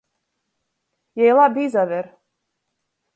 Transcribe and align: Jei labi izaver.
Jei 1.19 1.35
labi 1.39 1.61
izaver. 1.69 2.05